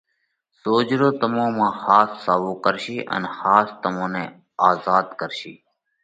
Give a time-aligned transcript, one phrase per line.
[0.61, 4.23] سوجھرو تمون مانه ۿاس ساوَو ڪرشي، ان ۿاس تمون نئہ
[4.69, 5.53] آزاڌ ڪرشي۔